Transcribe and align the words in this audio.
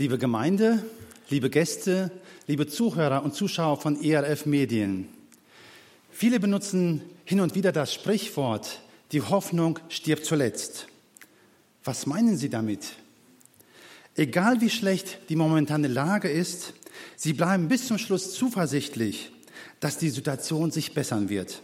Liebe 0.00 0.16
Gemeinde, 0.16 0.82
liebe 1.28 1.50
Gäste, 1.50 2.10
liebe 2.46 2.66
Zuhörer 2.66 3.22
und 3.22 3.34
Zuschauer 3.34 3.78
von 3.78 4.02
ERF 4.02 4.46
Medien. 4.46 5.08
Viele 6.10 6.40
benutzen 6.40 7.02
hin 7.26 7.40
und 7.40 7.54
wieder 7.54 7.70
das 7.70 7.92
Sprichwort, 7.92 8.80
die 9.12 9.20
Hoffnung 9.20 9.78
stirbt 9.90 10.24
zuletzt. 10.24 10.86
Was 11.84 12.06
meinen 12.06 12.38
Sie 12.38 12.48
damit? 12.48 12.94
Egal 14.16 14.62
wie 14.62 14.70
schlecht 14.70 15.18
die 15.28 15.36
momentane 15.36 15.88
Lage 15.88 16.30
ist, 16.30 16.72
Sie 17.14 17.34
bleiben 17.34 17.68
bis 17.68 17.86
zum 17.86 17.98
Schluss 17.98 18.32
zuversichtlich, 18.32 19.30
dass 19.80 19.98
die 19.98 20.08
Situation 20.08 20.70
sich 20.70 20.94
bessern 20.94 21.28
wird. 21.28 21.60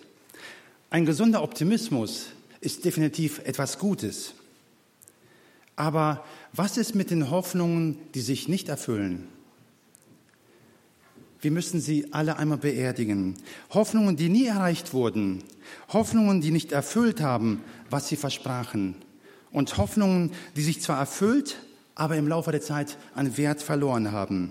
Ein 0.91 1.07
gesunder 1.07 1.43
Optimismus 1.43 2.27
ist 2.61 2.85
definitiv 2.85 3.39
etwas 3.47 3.79
Gutes. 3.79 4.35
Aber 5.77 6.25
was 6.55 6.79
ist 6.79 6.95
mit 6.95 7.11
den 7.11 7.31
Hoffnungen, 7.31 7.99
die 8.15 8.23
sich 8.23 8.49
nicht 8.49 8.69
erfüllen? 8.69 9.29
Wir 11.41 11.51
müssen 11.51 11.81
sie 11.81 12.13
alle 12.13 12.39
einmal 12.39 12.59
beerdigen. 12.59 13.37
Hoffnungen, 13.73 14.17
die 14.17 14.31
nie 14.31 14.47
erreicht 14.47 14.95
wurden. 14.95 15.45
Hoffnungen, 15.93 16.41
die 16.41 16.51
nicht 16.51 16.73
erfüllt 16.73 17.21
haben, 17.21 17.63
was 17.91 18.09
sie 18.09 18.17
versprachen. 18.17 18.97
Und 19.53 19.77
Hoffnungen, 19.77 20.33
die 20.57 20.63
sich 20.63 20.81
zwar 20.81 20.99
erfüllt, 20.99 21.59
aber 21.95 22.17
im 22.17 22.27
Laufe 22.27 22.53
der 22.53 22.63
Zeit 22.63 22.97
an 23.15 23.37
Wert 23.37 23.63
verloren 23.63 24.13
haben. 24.13 24.51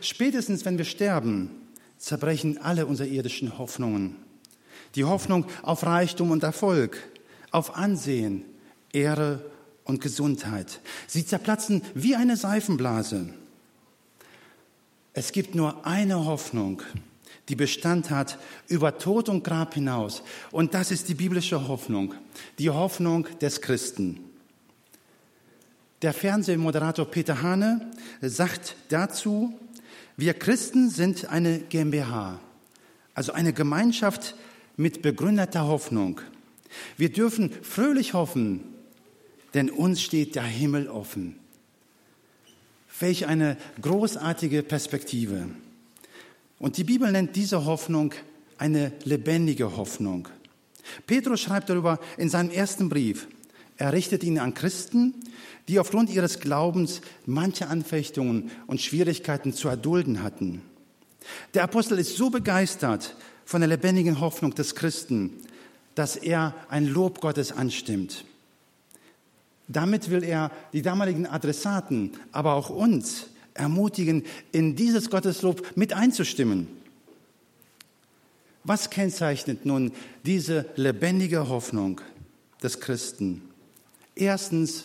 Spätestens, 0.00 0.64
wenn 0.64 0.78
wir 0.78 0.84
sterben, 0.84 1.50
zerbrechen 1.98 2.58
alle 2.58 2.86
unsere 2.86 3.08
irdischen 3.08 3.58
Hoffnungen. 3.58 4.16
Die 4.94 5.04
Hoffnung 5.04 5.46
auf 5.62 5.84
Reichtum 5.84 6.30
und 6.30 6.44
Erfolg, 6.44 6.98
auf 7.50 7.76
Ansehen, 7.76 8.44
Ehre 8.92 9.51
und 9.84 10.00
Gesundheit. 10.00 10.80
Sie 11.06 11.24
zerplatzen 11.26 11.82
wie 11.94 12.16
eine 12.16 12.36
Seifenblase. 12.36 13.32
Es 15.14 15.32
gibt 15.32 15.54
nur 15.54 15.86
eine 15.86 16.24
Hoffnung, 16.24 16.82
die 17.48 17.56
Bestand 17.56 18.10
hat 18.10 18.38
über 18.68 18.98
Tod 18.98 19.28
und 19.28 19.44
Grab 19.44 19.74
hinaus. 19.74 20.22
Und 20.50 20.74
das 20.74 20.90
ist 20.90 21.08
die 21.08 21.14
biblische 21.14 21.68
Hoffnung, 21.68 22.14
die 22.58 22.70
Hoffnung 22.70 23.26
des 23.40 23.60
Christen. 23.60 24.20
Der 26.02 26.12
Fernsehmoderator 26.12 27.04
Peter 27.04 27.42
Hane 27.42 27.90
sagt 28.20 28.76
dazu, 28.88 29.58
wir 30.16 30.34
Christen 30.34 30.90
sind 30.90 31.28
eine 31.28 31.58
GmbH, 31.58 32.40
also 33.14 33.32
eine 33.32 33.52
Gemeinschaft 33.52 34.34
mit 34.76 35.02
begründeter 35.02 35.66
Hoffnung. 35.66 36.20
Wir 36.96 37.12
dürfen 37.12 37.52
fröhlich 37.62 38.14
hoffen, 38.14 38.71
denn 39.54 39.70
uns 39.70 40.02
steht 40.02 40.34
der 40.34 40.44
Himmel 40.44 40.88
offen. 40.88 41.36
Welch 43.00 43.26
eine 43.26 43.56
großartige 43.80 44.62
Perspektive. 44.62 45.48
Und 46.58 46.76
die 46.76 46.84
Bibel 46.84 47.10
nennt 47.10 47.34
diese 47.34 47.64
Hoffnung 47.64 48.14
eine 48.58 48.92
lebendige 49.04 49.76
Hoffnung. 49.76 50.28
Petrus 51.06 51.40
schreibt 51.40 51.68
darüber 51.68 51.98
in 52.16 52.28
seinem 52.28 52.50
ersten 52.50 52.88
Brief. 52.88 53.26
Er 53.76 53.92
richtet 53.92 54.22
ihn 54.22 54.38
an 54.38 54.54
Christen, 54.54 55.14
die 55.68 55.80
aufgrund 55.80 56.10
ihres 56.10 56.38
Glaubens 56.38 57.00
manche 57.26 57.66
Anfechtungen 57.66 58.50
und 58.66 58.80
Schwierigkeiten 58.80 59.52
zu 59.52 59.68
erdulden 59.68 60.22
hatten. 60.22 60.62
Der 61.54 61.64
Apostel 61.64 61.98
ist 61.98 62.16
so 62.16 62.30
begeistert 62.30 63.16
von 63.44 63.60
der 63.60 63.68
lebendigen 63.68 64.20
Hoffnung 64.20 64.54
des 64.54 64.74
Christen, 64.74 65.32
dass 65.94 66.16
er 66.16 66.54
ein 66.68 66.86
Lob 66.86 67.20
Gottes 67.20 67.52
anstimmt. 67.52 68.24
Damit 69.68 70.10
will 70.10 70.24
er 70.24 70.50
die 70.72 70.82
damaligen 70.82 71.26
Adressaten, 71.26 72.12
aber 72.32 72.54
auch 72.54 72.70
uns 72.70 73.26
ermutigen, 73.54 74.24
in 74.50 74.76
dieses 74.76 75.10
Gotteslob 75.10 75.76
mit 75.76 75.92
einzustimmen. 75.92 76.68
Was 78.64 78.90
kennzeichnet 78.90 79.66
nun 79.66 79.92
diese 80.24 80.66
lebendige 80.76 81.48
Hoffnung 81.48 82.00
des 82.62 82.80
Christen? 82.80 83.42
Erstens, 84.14 84.84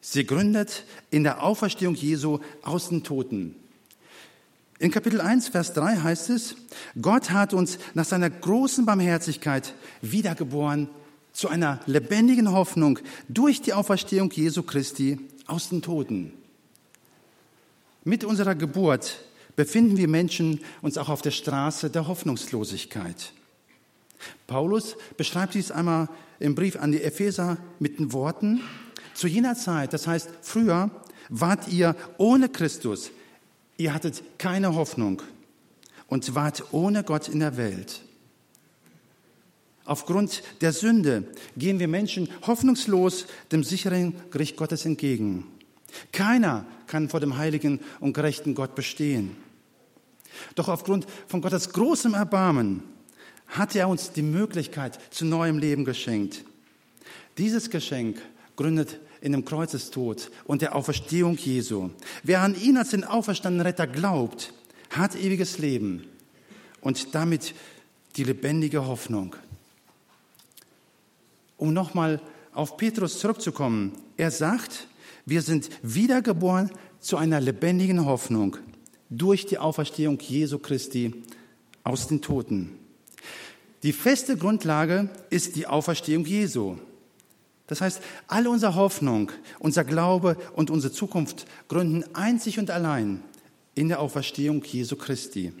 sie 0.00 0.26
gründet 0.26 0.84
in 1.10 1.22
der 1.24 1.42
Auferstehung 1.42 1.94
Jesu 1.94 2.40
aus 2.62 2.90
den 2.90 3.04
Toten. 3.04 3.54
In 4.78 4.90
Kapitel 4.90 5.20
1, 5.20 5.48
Vers 5.48 5.72
3 5.72 5.96
heißt 5.96 6.30
es, 6.30 6.54
Gott 7.00 7.30
hat 7.30 7.52
uns 7.52 7.78
nach 7.94 8.04
seiner 8.04 8.30
großen 8.30 8.86
Barmherzigkeit 8.86 9.74
wiedergeboren 10.02 10.88
zu 11.38 11.48
einer 11.48 11.78
lebendigen 11.86 12.50
Hoffnung 12.50 12.98
durch 13.28 13.62
die 13.62 13.72
Auferstehung 13.72 14.28
Jesu 14.32 14.64
Christi 14.64 15.20
aus 15.46 15.68
den 15.68 15.82
Toten. 15.82 16.32
Mit 18.02 18.24
unserer 18.24 18.56
Geburt 18.56 19.20
befinden 19.54 19.96
wir 19.96 20.08
Menschen 20.08 20.58
uns 20.82 20.98
auch 20.98 21.08
auf 21.08 21.22
der 21.22 21.30
Straße 21.30 21.90
der 21.90 22.08
Hoffnungslosigkeit. 22.08 23.32
Paulus 24.48 24.96
beschreibt 25.16 25.54
dies 25.54 25.70
einmal 25.70 26.08
im 26.40 26.56
Brief 26.56 26.74
an 26.74 26.90
die 26.90 27.04
Epheser 27.04 27.56
mit 27.78 28.00
den 28.00 28.12
Worten, 28.12 28.60
zu 29.14 29.28
jener 29.28 29.54
Zeit, 29.54 29.92
das 29.92 30.08
heißt 30.08 30.30
früher, 30.42 30.90
wart 31.28 31.68
ihr 31.68 31.94
ohne 32.16 32.48
Christus, 32.48 33.12
Ihr 33.76 33.94
hattet 33.94 34.24
keine 34.38 34.74
Hoffnung 34.74 35.22
und 36.08 36.34
wart 36.34 36.64
ohne 36.72 37.04
Gott 37.04 37.28
in 37.28 37.38
der 37.38 37.56
Welt. 37.56 38.02
Aufgrund 39.88 40.42
der 40.60 40.74
Sünde 40.74 41.24
gehen 41.56 41.78
wir 41.78 41.88
Menschen 41.88 42.28
hoffnungslos 42.46 43.24
dem 43.50 43.64
sicheren 43.64 44.14
Gericht 44.30 44.54
Gottes 44.54 44.84
entgegen. 44.84 45.46
Keiner 46.12 46.66
kann 46.86 47.08
vor 47.08 47.20
dem 47.20 47.38
heiligen 47.38 47.80
und 47.98 48.12
gerechten 48.12 48.54
Gott 48.54 48.74
bestehen. 48.74 49.34
Doch 50.54 50.68
aufgrund 50.68 51.06
von 51.26 51.40
Gottes 51.40 51.72
großem 51.72 52.12
Erbarmen 52.12 52.82
hat 53.46 53.74
er 53.74 53.88
uns 53.88 54.12
die 54.12 54.20
Möglichkeit 54.20 54.98
zu 55.10 55.24
neuem 55.24 55.56
Leben 55.56 55.86
geschenkt. 55.86 56.44
Dieses 57.38 57.70
Geschenk 57.70 58.20
gründet 58.56 59.00
in 59.22 59.32
dem 59.32 59.46
Kreuzestod 59.46 60.30
und 60.44 60.60
der 60.60 60.76
Auferstehung 60.76 61.38
Jesu. 61.38 61.88
Wer 62.22 62.42
an 62.42 62.60
ihn 62.60 62.76
als 62.76 62.90
den 62.90 63.04
auferstandenen 63.04 63.66
Retter 63.66 63.86
glaubt, 63.86 64.52
hat 64.90 65.16
ewiges 65.16 65.56
Leben 65.56 66.04
und 66.82 67.14
damit 67.14 67.54
die 68.16 68.24
lebendige 68.24 68.86
Hoffnung. 68.86 69.34
Um 71.58 71.74
nochmal 71.74 72.22
auf 72.54 72.76
Petrus 72.76 73.18
zurückzukommen, 73.18 73.92
er 74.16 74.30
sagt, 74.30 74.88
wir 75.26 75.42
sind 75.42 75.68
wiedergeboren 75.82 76.70
zu 77.00 77.18
einer 77.18 77.40
lebendigen 77.40 78.06
Hoffnung 78.06 78.56
durch 79.10 79.44
die 79.44 79.58
Auferstehung 79.58 80.18
Jesu 80.20 80.58
Christi 80.58 81.22
aus 81.84 82.06
den 82.06 82.22
Toten. 82.22 82.78
Die 83.82 83.92
feste 83.92 84.36
Grundlage 84.36 85.10
ist 85.30 85.56
die 85.56 85.66
Auferstehung 85.66 86.24
Jesu. 86.24 86.76
Das 87.66 87.80
heißt, 87.80 88.00
alle 88.26 88.50
unsere 88.50 88.74
Hoffnung, 88.74 89.30
unser 89.58 89.84
Glaube 89.84 90.36
und 90.54 90.70
unsere 90.70 90.92
Zukunft 90.92 91.46
gründen 91.68 92.04
einzig 92.14 92.58
und 92.58 92.70
allein 92.70 93.22
in 93.74 93.88
der 93.88 94.00
Auferstehung 94.00 94.64
Jesu 94.64 94.96
Christi. 94.96 95.52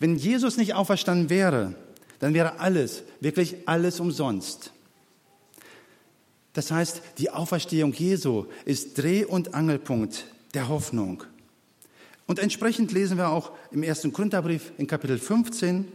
Wenn 0.00 0.16
Jesus 0.16 0.56
nicht 0.56 0.74
auferstanden 0.74 1.30
wäre, 1.30 1.74
dann 2.18 2.34
wäre 2.34 2.58
alles, 2.58 3.04
wirklich 3.20 3.56
alles 3.66 4.00
umsonst. 4.00 4.72
Das 6.52 6.70
heißt, 6.70 7.02
die 7.18 7.30
Auferstehung 7.30 7.92
Jesu 7.92 8.46
ist 8.64 8.98
Dreh- 8.98 9.24
und 9.24 9.54
Angelpunkt 9.54 10.26
der 10.54 10.68
Hoffnung. 10.68 11.24
Und 12.26 12.38
entsprechend 12.38 12.92
lesen 12.92 13.16
wir 13.16 13.30
auch 13.30 13.52
im 13.70 13.82
ersten 13.82 14.12
Korintherbrief 14.12 14.72
in 14.78 14.86
Kapitel 14.86 15.18
15, 15.18 15.86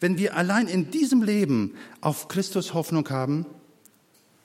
wenn 0.00 0.18
wir 0.18 0.36
allein 0.36 0.68
in 0.68 0.90
diesem 0.90 1.22
Leben 1.22 1.74
auf 2.00 2.28
Christus 2.28 2.74
Hoffnung 2.74 3.08
haben, 3.10 3.46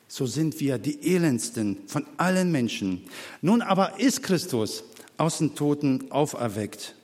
so 0.07 0.25
sind 0.25 0.59
wir 0.59 0.77
die 0.77 1.15
elendsten 1.15 1.77
von 1.87 2.05
allen 2.17 2.51
Menschen. 2.51 3.03
Nun 3.41 3.61
aber 3.61 3.99
ist 3.99 4.23
Christus 4.23 4.83
aus 5.17 5.39
den 5.39 5.53
Toten 5.55 6.11
auferweckt. 6.11 6.95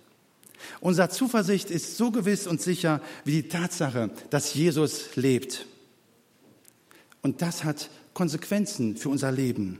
Unsere 0.80 1.10
Zuversicht 1.10 1.70
ist 1.70 1.98
so 1.98 2.12
gewiss 2.12 2.48
und 2.48 2.62
sicher 2.62 3.02
wie 3.26 3.42
die 3.42 3.50
Tatsache, 3.50 4.10
dass 4.30 4.54
Jesus 4.54 5.16
lebt. 5.16 5.66
Und 7.22 7.42
das 7.42 7.64
hat 7.64 7.90
Konsequenzen 8.14 8.98
für 8.98 9.10
unser 9.10 9.32
Leben. 9.32 9.80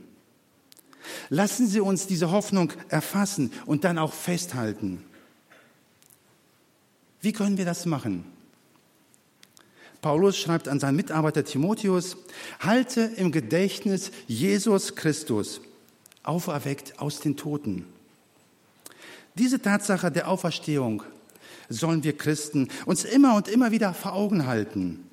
Lassen 1.28 1.66
Sie 1.66 1.80
uns 1.80 2.06
diese 2.06 2.30
Hoffnung 2.30 2.72
erfassen 2.88 3.52
und 3.66 3.84
dann 3.84 3.98
auch 3.98 4.12
festhalten. 4.12 5.04
Wie 7.20 7.32
können 7.32 7.58
wir 7.58 7.64
das 7.64 7.86
machen? 7.86 8.24
Paulus 10.02 10.36
schreibt 10.36 10.68
an 10.68 10.80
seinen 10.80 10.96
Mitarbeiter 10.96 11.44
Timotheus, 11.44 12.18
halte 12.60 13.00
im 13.16 13.32
Gedächtnis 13.32 14.10
Jesus 14.26 14.96
Christus, 14.96 15.62
auferweckt 16.22 16.98
aus 16.98 17.20
den 17.20 17.38
Toten. 17.38 17.86
Diese 19.36 19.62
Tatsache 19.62 20.12
der 20.12 20.28
Auferstehung 20.28 21.02
sollen 21.70 22.04
wir 22.04 22.16
Christen 22.16 22.68
uns 22.84 23.04
immer 23.04 23.34
und 23.34 23.48
immer 23.48 23.70
wieder 23.70 23.94
vor 23.94 24.12
Augen 24.12 24.46
halten. 24.46 25.08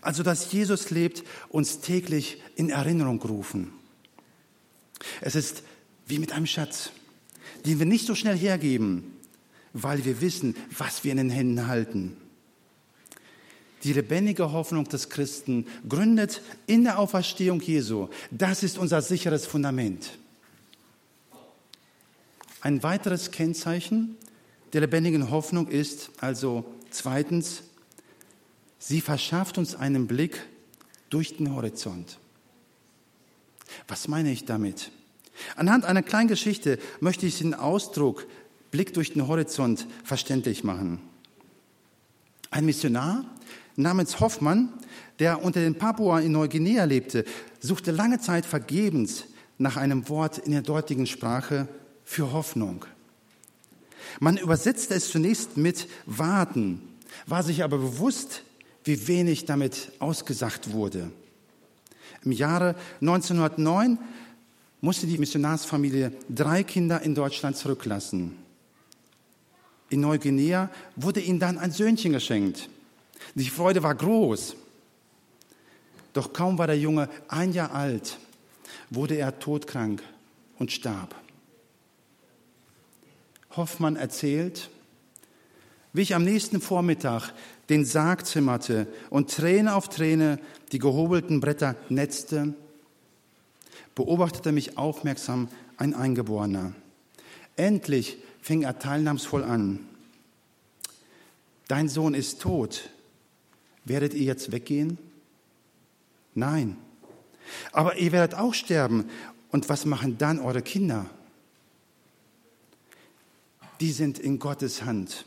Also, 0.00 0.22
dass 0.22 0.52
Jesus 0.52 0.90
lebt, 0.90 1.24
uns 1.48 1.80
täglich 1.80 2.42
in 2.56 2.70
Erinnerung 2.70 3.20
rufen. 3.22 3.72
Es 5.20 5.34
ist 5.34 5.62
wie 6.06 6.18
mit 6.18 6.32
einem 6.32 6.46
Schatz, 6.46 6.90
den 7.64 7.78
wir 7.78 7.86
nicht 7.86 8.06
so 8.06 8.14
schnell 8.14 8.36
hergeben, 8.36 9.12
weil 9.72 10.04
wir 10.04 10.20
wissen, 10.20 10.54
was 10.76 11.04
wir 11.04 11.12
in 11.12 11.18
den 11.18 11.30
Händen 11.30 11.66
halten. 11.66 12.16
Die 13.82 13.92
lebendige 13.92 14.52
Hoffnung 14.52 14.84
des 14.88 15.10
Christen 15.10 15.66
gründet 15.88 16.40
in 16.66 16.84
der 16.84 16.98
Auferstehung 16.98 17.60
Jesu. 17.60 18.08
Das 18.30 18.62
ist 18.62 18.78
unser 18.78 19.02
sicheres 19.02 19.46
Fundament. 19.46 20.18
Ein 22.62 22.82
weiteres 22.82 23.30
Kennzeichen 23.30 24.16
der 24.74 24.80
lebendigen 24.80 25.30
Hoffnung 25.30 25.68
ist 25.68 26.10
also 26.18 26.64
zweitens, 26.90 27.62
sie 28.86 29.00
verschafft 29.00 29.56
uns 29.56 29.74
einen 29.74 30.06
Blick 30.06 30.46
durch 31.08 31.36
den 31.36 31.54
Horizont. 31.54 32.18
Was 33.88 34.08
meine 34.08 34.30
ich 34.30 34.44
damit? 34.44 34.90
Anhand 35.56 35.84
einer 35.84 36.02
kleinen 36.02 36.28
Geschichte 36.28 36.78
möchte 37.00 37.26
ich 37.26 37.38
den 37.38 37.54
Ausdruck 37.54 38.26
Blick 38.70 38.92
durch 38.92 39.12
den 39.12 39.26
Horizont 39.26 39.86
verständlich 40.04 40.64
machen. 40.64 41.00
Ein 42.50 42.66
Missionar 42.66 43.24
namens 43.76 44.20
Hoffmann, 44.20 44.72
der 45.18 45.42
unter 45.42 45.60
den 45.60 45.76
Papua 45.76 46.20
in 46.20 46.32
Neuguinea 46.32 46.84
lebte, 46.84 47.24
suchte 47.60 47.90
lange 47.90 48.20
Zeit 48.20 48.44
vergebens 48.44 49.24
nach 49.58 49.76
einem 49.76 50.08
Wort 50.08 50.38
in 50.38 50.52
der 50.52 50.62
dortigen 50.62 51.06
Sprache 51.06 51.68
für 52.04 52.32
Hoffnung. 52.32 52.84
Man 54.20 54.36
übersetzte 54.36 54.94
es 54.94 55.10
zunächst 55.10 55.56
mit 55.56 55.88
warten, 56.06 56.82
war 57.26 57.42
sich 57.42 57.64
aber 57.64 57.78
bewusst, 57.78 58.42
wie 58.84 59.08
wenig 59.08 59.46
damit 59.46 59.92
ausgesagt 59.98 60.72
wurde. 60.72 61.10
Im 62.24 62.32
Jahre 62.32 62.74
1909 63.00 63.98
musste 64.80 65.06
die 65.06 65.18
Missionarsfamilie 65.18 66.12
drei 66.28 66.62
Kinder 66.62 67.00
in 67.02 67.14
Deutschland 67.14 67.56
zurücklassen. 67.56 68.36
In 69.88 70.00
Neuguinea 70.00 70.70
wurde 70.96 71.20
ihnen 71.20 71.38
dann 71.38 71.58
ein 71.58 71.70
Söhnchen 71.70 72.12
geschenkt. 72.12 72.68
Die 73.34 73.48
Freude 73.48 73.82
war 73.82 73.94
groß. 73.94 74.56
Doch 76.12 76.32
kaum 76.32 76.58
war 76.58 76.66
der 76.66 76.78
Junge 76.78 77.08
ein 77.28 77.52
Jahr 77.52 77.72
alt, 77.74 78.18
wurde 78.90 79.16
er 79.16 79.38
todkrank 79.38 80.02
und 80.58 80.70
starb. 80.70 81.14
Hoffmann 83.56 83.96
erzählt, 83.96 84.70
wie 85.92 86.02
ich 86.02 86.14
am 86.14 86.24
nächsten 86.24 86.60
Vormittag 86.60 87.32
den 87.68 87.84
Sarg 87.84 88.26
zimmerte 88.26 88.86
und 89.10 89.30
Träne 89.30 89.74
auf 89.74 89.88
Träne 89.88 90.38
die 90.72 90.78
gehobelten 90.78 91.40
Bretter 91.40 91.76
netzte, 91.88 92.54
beobachtete 93.94 94.52
mich 94.52 94.76
aufmerksam 94.76 95.48
ein 95.76 95.94
Eingeborener. 95.94 96.74
Endlich 97.56 98.18
fing 98.42 98.62
er 98.62 98.78
teilnahmsvoll 98.78 99.44
an. 99.44 99.80
Dein 101.68 101.88
Sohn 101.88 102.14
ist 102.14 102.42
tot. 102.42 102.90
Werdet 103.84 104.14
ihr 104.14 104.24
jetzt 104.24 104.52
weggehen? 104.52 104.98
Nein. 106.34 106.76
Aber 107.72 107.96
ihr 107.96 108.12
werdet 108.12 108.34
auch 108.34 108.54
sterben. 108.54 109.08
Und 109.50 109.68
was 109.68 109.84
machen 109.84 110.18
dann 110.18 110.40
eure 110.40 110.62
Kinder? 110.62 111.08
Die 113.80 113.92
sind 113.92 114.18
in 114.18 114.38
Gottes 114.38 114.82
Hand. 114.82 115.24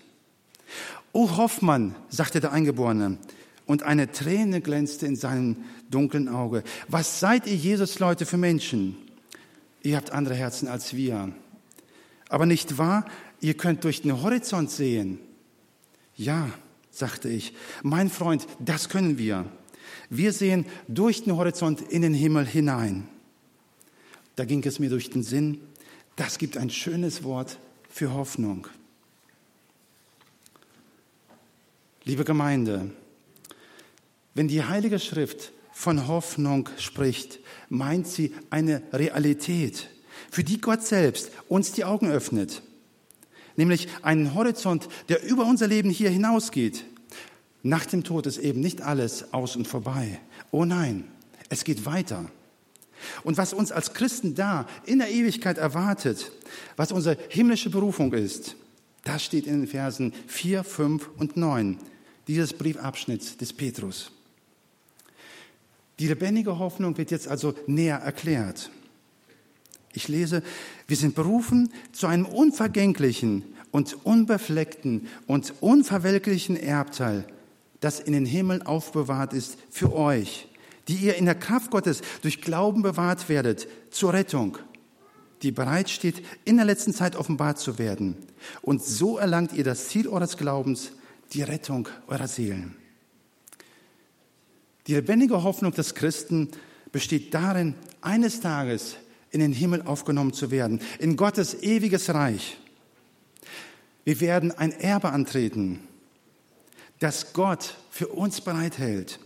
O 1.18 1.36
Hoffmann, 1.36 1.96
sagte 2.10 2.42
der 2.42 2.52
Eingeborene, 2.52 3.18
und 3.66 3.82
eine 3.82 4.12
Träne 4.12 4.62
glänzte 4.62 5.08
in 5.08 5.16
seinem 5.16 5.56
dunklen 5.90 6.30
Auge. 6.30 6.64
Was 6.90 7.20
seid 7.20 7.48
ihr, 7.48 7.56
Jesus 7.56 7.98
Leute, 7.98 8.28
für 8.28 8.38
Menschen? 8.38 8.96
Ihr 9.82 9.98
habt 9.98 10.12
andere 10.12 10.36
Herzen 10.36 10.68
als 10.68 10.96
wir. 10.96 11.34
Aber 12.30 12.46
nicht 12.46 12.78
wahr, 12.78 13.04
ihr 13.42 13.56
könnt 13.56 13.84
durch 13.84 14.04
den 14.04 14.22
Horizont 14.22 14.70
sehen. 14.70 15.18
Ja, 16.16 16.52
sagte 16.92 17.30
ich, 17.30 17.56
mein 17.82 18.12
Freund, 18.12 18.46
das 18.60 18.88
können 18.88 19.18
wir. 19.18 19.48
Wir 20.12 20.32
sehen 20.32 20.68
durch 20.88 21.24
den 21.24 21.36
Horizont 21.36 21.82
in 21.82 22.04
den 22.04 22.14
Himmel 22.14 22.46
hinein. 22.46 23.08
Da 24.36 24.46
ging 24.46 24.64
es 24.64 24.78
mir 24.78 24.92
durch 24.92 25.10
den 25.10 25.24
Sinn, 25.24 25.62
das 26.16 26.38
gibt 26.38 26.58
ein 26.58 26.70
schönes 26.70 27.24
Wort 27.24 27.58
für 27.90 28.14
Hoffnung. 28.14 28.68
Liebe 32.08 32.24
Gemeinde, 32.24 32.90
wenn 34.34 34.48
die 34.48 34.64
Heilige 34.64 34.98
Schrift 34.98 35.52
von 35.74 36.08
Hoffnung 36.08 36.70
spricht, 36.78 37.40
meint 37.68 38.08
sie 38.08 38.34
eine 38.50 38.82
Realität, 38.94 39.90
für 40.32 40.46
die 40.46 40.62
Gott 40.62 40.84
selbst 40.84 41.32
uns 41.50 41.74
die 41.74 41.84
Augen 41.84 42.10
öffnet. 42.10 42.62
Nämlich 43.58 43.90
einen 44.04 44.34
Horizont, 44.36 44.88
der 45.10 45.22
über 45.22 45.44
unser 45.44 45.68
Leben 45.68 45.90
hier 45.90 46.10
hinausgeht. 46.10 46.86
Nach 47.62 47.86
dem 47.86 48.06
Tod 48.06 48.26
ist 48.26 48.38
eben 48.38 48.62
nicht 48.62 48.82
alles 48.82 49.34
aus 49.34 49.58
und 49.58 49.68
vorbei. 49.68 50.22
Oh 50.52 50.64
nein, 50.64 51.04
es 51.50 51.66
geht 51.66 51.86
weiter. 51.86 52.32
Und 53.26 53.38
was 53.38 53.52
uns 53.52 53.74
als 53.74 53.94
Christen 53.94 54.34
da 54.34 54.66
in 54.86 55.00
der 55.00 55.12
Ewigkeit 55.12 55.58
erwartet, 55.58 56.32
was 56.78 56.94
unsere 56.94 57.18
himmlische 57.28 57.70
Berufung 57.70 58.14
ist, 58.14 58.56
das 59.04 59.26
steht 59.26 59.46
in 59.46 59.60
den 59.60 59.68
Versen 59.68 60.14
4, 60.28 60.64
5 60.64 61.10
und 61.18 61.36
9 61.36 61.78
dieses 62.28 62.54
Briefabschnitts 62.54 63.38
des 63.38 63.54
Petrus. 63.54 64.12
Die 66.00 66.08
lebendige 66.08 66.60
Hoffnung 66.60 66.98
wird 66.98 67.12
jetzt 67.12 67.28
also 67.28 67.56
näher 67.66 67.98
erklärt. 67.98 68.70
Ich 69.94 70.08
lese, 70.08 70.44
wir 70.88 70.98
sind 70.98 71.16
berufen 71.16 71.72
zu 71.92 72.06
einem 72.06 72.26
unvergänglichen 72.26 73.44
und 73.72 74.06
unbefleckten 74.06 75.08
und 75.26 75.56
unverwelklichen 75.60 76.56
Erbteil, 76.56 77.26
das 77.80 78.00
in 78.00 78.14
den 78.14 78.26
Himmeln 78.26 78.62
aufbewahrt 78.62 79.34
ist 79.34 79.58
für 79.72 79.94
euch, 79.94 80.48
die 80.88 80.96
ihr 80.96 81.16
in 81.16 81.26
der 81.26 81.36
Kraft 81.36 81.72
Gottes 81.72 82.02
durch 82.22 82.42
Glauben 82.42 82.84
bewahrt 82.84 83.28
werdet 83.28 83.68
zur 83.90 84.14
Rettung, 84.14 84.60
die 85.42 85.52
bereit 85.52 85.90
steht, 85.90 86.24
in 86.46 86.58
der 86.58 86.66
letzten 86.66 86.94
Zeit 86.94 87.16
offenbart 87.16 87.58
zu 87.58 87.80
werden. 87.80 88.18
Und 88.62 88.84
so 88.84 89.18
erlangt 89.18 89.54
ihr 89.54 89.64
das 89.64 89.90
Ziel 89.90 90.08
eures 90.08 90.38
Glaubens, 90.38 90.92
die 91.34 91.44
Rettung 91.44 91.88
eurer 92.08 92.28
Seelen. 92.28 92.76
Die 94.88 94.94
lebendige 94.94 95.44
Hoffnung 95.44 95.74
des 95.74 95.96
Christen 95.96 96.50
besteht 96.92 97.34
darin, 97.34 97.76
eines 98.02 98.40
Tages 98.40 98.96
in 99.32 99.42
den 99.42 99.54
Himmel 99.54 99.82
aufgenommen 99.82 100.34
zu 100.34 100.52
werden, 100.52 100.80
in 101.00 101.18
Gottes 101.18 101.62
ewiges 101.62 102.14
Reich. 102.14 102.58
Wir 104.06 104.22
werden 104.22 104.52
ein 104.52 104.72
Erbe 104.72 105.10
antreten, 105.10 105.82
das 107.00 107.34
Gott 107.34 107.76
für 107.92 108.08
uns 108.08 108.40
bereithält. 108.40 109.20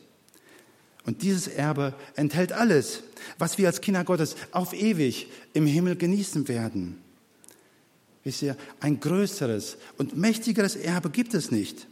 Und 1.05 1.21
dieses 1.21 1.47
Erbe 1.47 1.93
enthält 2.15 2.51
alles, 2.51 3.03
was 3.37 3.57
wir 3.57 3.67
als 3.67 3.81
Kinder 3.81 4.03
Gottes 4.03 4.35
auf 4.51 4.73
ewig 4.73 5.27
im 5.53 5.65
Himmel 5.65 5.95
genießen 5.95 6.47
werden. 6.47 7.01
Wisst 8.23 8.41
ihr, 8.43 8.55
ein 8.79 8.99
größeres 8.99 9.77
und 9.97 10.15
mächtigeres 10.15 10.75
Erbe 10.75 11.09
gibt 11.09 11.33
es 11.33 11.51
nicht. 11.51 11.87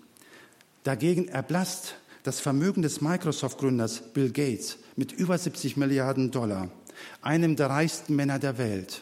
Dagegen 0.83 1.27
erblasst 1.27 1.95
das 2.24 2.39
Vermögen 2.39 2.81
des 2.81 3.01
Microsoft-Gründers 3.01 4.13
Bill 4.13 4.31
Gates 4.31 4.77
mit 4.95 5.12
über 5.12 5.38
70 5.38 5.77
Milliarden 5.77 6.31
Dollar, 6.31 6.69
einem 7.21 7.55
der 7.55 7.69
reichsten 7.69 8.15
Männer 8.15 8.39
der 8.39 8.57
Welt. 8.57 9.01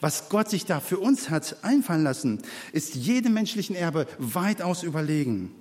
Was 0.00 0.28
Gott 0.28 0.48
sich 0.48 0.64
da 0.64 0.80
für 0.80 0.98
uns 0.98 1.30
hat 1.30 1.56
einfallen 1.62 2.02
lassen, 2.02 2.42
ist 2.72 2.94
jedem 2.94 3.34
menschlichen 3.34 3.76
Erbe 3.76 4.06
weitaus 4.18 4.82
überlegen. 4.82 5.54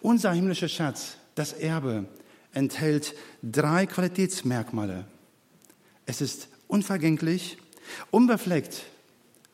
Unser 0.00 0.32
himmlischer 0.32 0.68
Schatz, 0.68 1.16
das 1.34 1.52
Erbe, 1.52 2.06
enthält 2.52 3.14
drei 3.42 3.86
Qualitätsmerkmale. 3.86 5.06
Es 6.06 6.20
ist 6.20 6.48
unvergänglich, 6.68 7.58
unbefleckt 8.10 8.84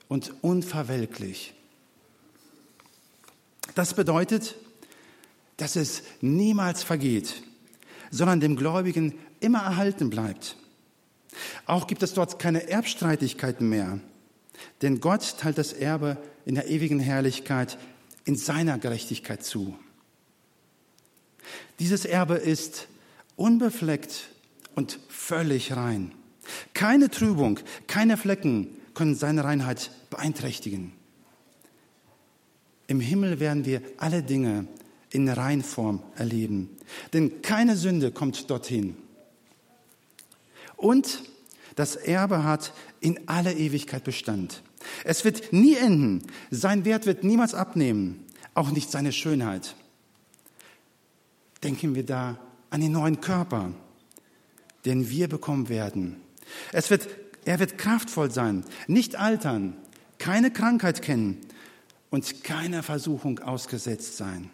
und 0.09 0.35
unverwelklich. 0.42 1.54
Das 3.75 3.95
bedeutet, 3.95 4.57
dass 5.57 5.76
es 5.76 6.02
niemals 6.21 6.83
vergeht, 6.83 7.42
sondern 8.11 8.40
dem 8.40 8.57
Gläubigen 8.57 9.14
immer 9.40 9.61
erhalten 9.61 10.11
bleibt. 10.11 10.57
Auch 11.66 11.87
gibt 11.87 12.02
es 12.02 12.14
dort 12.14 12.38
keine 12.38 12.69
Erbstreitigkeiten 12.69 13.69
mehr, 13.69 14.00
denn 14.83 15.00
Gott 15.00 15.38
teilt 15.38 15.59
das 15.59 15.73
Erbe 15.73 16.19
in 16.45 16.54
der 16.54 16.69
ewigen 16.69 17.00
Herrlichkeit 17.00 17.78
in 18.25 18.37
seiner 18.37 18.78
Gerechtigkeit 18.78 19.45
zu. 19.45 19.76
Dieses 21.78 22.04
Erbe 22.04 22.35
ist 22.35 22.88
unbefleckt 23.37 24.28
und 24.75 24.99
völlig 25.09 25.75
rein. 25.75 26.12
Keine 26.75 27.11
Trübung, 27.11 27.59
keine 27.87 28.16
Flecken 28.16 28.76
können 28.95 29.14
seine 29.14 29.45
Reinheit 29.45 29.90
beeinträchtigen. 30.11 30.92
Im 32.87 33.01
Himmel 33.01 33.41
werden 33.41 33.65
wir 33.65 33.83
alle 33.99 34.23
Dinge 34.23 34.67
in 35.11 35.29
Reinform 35.29 36.03
erleben, 36.17 36.71
denn 37.12 37.43
keine 37.43 37.77
Sünde 37.77 38.11
kommt 38.11 38.51
dorthin. 38.51 38.97
Und 40.77 41.23
das 41.77 41.97
Erbe 41.97 42.45
hat 42.45 42.73
in 43.01 43.21
alle 43.27 43.53
Ewigkeit 43.53 44.05
Bestand. 44.05 44.62
Es 45.05 45.25
wird 45.25 45.53
nie 45.53 45.77
enden. 45.77 46.23
Sein 46.51 46.85
Wert 46.85 47.07
wird 47.07 47.25
niemals 47.25 47.55
abnehmen, 47.55 48.25
auch 48.55 48.71
nicht 48.71 48.91
seine 48.91 49.12
Schönheit. 49.12 49.77
Denken 51.62 51.95
wir 51.95 52.05
da 52.05 52.39
an 52.71 52.81
den 52.81 52.93
neuen 52.93 53.21
Körper, 53.21 53.73
den 54.85 55.09
wir 55.09 55.29
bekommen 55.29 55.69
werden. 55.69 56.17
Es 56.73 56.91
wird, 56.91 57.09
er 57.45 57.61
wird 57.61 57.79
kraftvoll 57.79 58.31
sein, 58.31 58.65
nicht 58.89 59.17
altern, 59.17 59.77
keine 60.19 60.51
Krankheit 60.51 61.03
kennen 61.03 61.39
und 62.12 62.45
keiner 62.45 62.83
Versuchung 62.83 63.40
ausgesetzt 63.40 64.19
sein. 64.19 64.50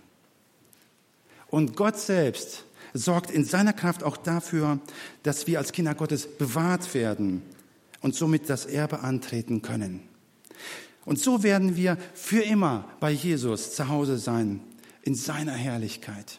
Und 1.49 1.77
Gott 1.77 1.99
selbst 1.99 2.65
sorgt 2.95 3.31
in 3.31 3.45
seiner 3.45 3.73
Kraft 3.73 4.05
auch 4.05 4.17
dafür, 4.17 4.79
dass 5.25 5.47
wir 5.47 5.59
als 5.59 5.73
Kinder 5.73 5.95
Gottes 5.95 6.27
bewahrt 6.39 6.95
werden 6.95 7.43
und 8.01 8.15
somit 8.15 8.49
das 8.49 8.65
Erbe 8.65 9.01
antreten 9.01 9.61
können. 9.61 10.09
Und 11.05 11.19
so 11.19 11.43
werden 11.43 11.75
wir 11.75 11.99
für 12.15 12.43
immer 12.43 12.89
bei 13.01 13.11
Jesus 13.11 13.75
zu 13.75 13.89
Hause 13.89 14.19
sein, 14.19 14.61
in 15.03 15.17
seiner 15.17 15.55
Herrlichkeit. 15.55 16.39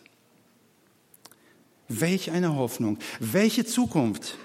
Welch 1.89 2.31
eine 2.31 2.55
Hoffnung, 2.55 2.97
welche 3.19 3.65
Zukunft. 3.65 4.37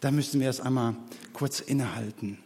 Da 0.00 0.10
müssen 0.10 0.40
wir 0.40 0.46
erst 0.46 0.62
einmal 0.62 0.94
kurz 1.34 1.60
innehalten. 1.60 2.38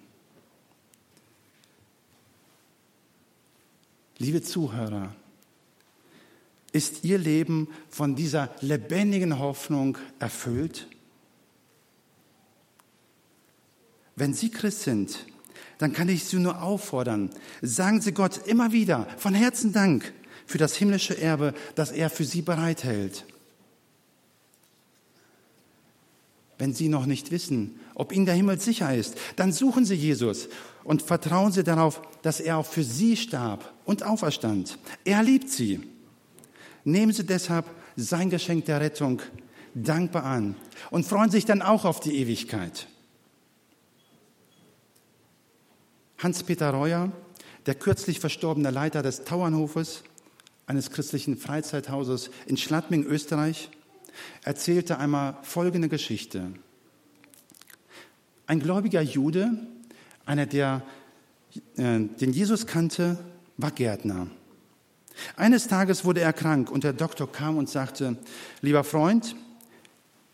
Liebe 4.19 4.43
Zuhörer, 4.43 5.15
ist 6.73 7.05
Ihr 7.05 7.19
Leben 7.19 7.69
von 7.91 8.17
dieser 8.17 8.51
lebendigen 8.61 9.39
Hoffnung 9.39 9.99
erfüllt? 10.19 10.89
Wenn 14.15 14.33
Sie 14.33 14.51
Christ 14.51 14.83
sind, 14.83 15.27
dann 15.79 15.93
kann 15.93 16.09
ich 16.09 16.25
Sie 16.25 16.39
nur 16.39 16.63
auffordern, 16.63 17.31
sagen 17.61 18.01
Sie 18.01 18.13
Gott 18.13 18.47
immer 18.47 18.73
wieder 18.73 19.07
von 19.19 19.35
Herzen 19.35 19.73
Dank 19.73 20.13
für 20.47 20.59
das 20.59 20.77
himmlische 20.77 21.19
Erbe, 21.21 21.53
das 21.75 21.93
er 21.93 22.09
für 22.09 22.25
Sie 22.25 22.41
bereithält. 22.41 23.27
Wenn 26.57 26.73
Sie 26.73 26.89
noch 26.89 27.05
nicht 27.05 27.31
wissen, 27.31 27.79
ob 27.95 28.13
Ihnen 28.13 28.25
der 28.25 28.35
Himmel 28.35 28.59
sicher 28.59 28.95
ist, 28.95 29.17
dann 29.37 29.53
suchen 29.53 29.85
Sie 29.85 29.95
Jesus 29.95 30.49
und 30.87 31.03
vertrauen 31.03 31.51
Sie 31.51 31.65
darauf, 31.65 32.01
dass 32.23 32.39
er 32.39 32.59
auch 32.59 32.67
für 32.67 32.85
Sie 32.85 33.17
starb 33.17 33.73
und 33.85 34.05
auferstand. 34.05 34.79
Er 35.05 35.23
liebt 35.23 35.51
Sie. 35.51 35.81
Nehmen 36.85 37.13
Sie 37.13 37.27
deshalb 37.27 37.67
sein 37.97 38.31
Geschenk 38.31 38.67
der 38.67 38.81
Rettung 38.81 39.21
dankbar 39.75 40.25
an 40.25 40.55
und 40.91 41.05
freuen 41.05 41.31
sich 41.31 41.45
dann 41.45 41.61
auch 41.61 41.85
auf 41.85 41.99
die 41.99 42.17
Ewigkeit. 42.19 42.87
Hans-Peter 46.19 46.71
Reuer, 46.71 47.11
der 47.67 47.75
kürzlich 47.75 48.21
verstorbene 48.21 48.71
Leiter 48.71 49.03
des 49.03 49.25
Tauernhofes, 49.25 50.05
eines 50.69 50.91
christlichen 50.93 51.37
Freizeithauses 51.37 52.31
in 52.47 52.57
Schladming, 52.57 53.05
Österreich, 53.05 53.71
erzählte 54.45 54.99
einmal 54.99 55.37
folgende 55.43 55.89
Geschichte. 55.89 56.53
Ein 58.47 58.61
gläubiger 58.61 59.03
Jude, 59.03 59.67
einer, 60.27 60.47
der 60.47 60.83
äh, 61.77 62.01
den 62.01 62.33
Jesus 62.33 62.67
kannte, 62.67 63.19
war 63.57 63.71
Gärtner. 63.71 64.27
Eines 65.37 65.67
Tages 65.67 66.05
wurde 66.05 66.21
er 66.21 66.35
krank 66.35 66.71
und 66.71 66.85
der 66.85 66.93
Doktor 66.93 67.31
kam 67.31 67.57
und 67.57 67.71
sagte, 67.71 68.19
lieber 68.61 68.85
Freund, 68.85 69.35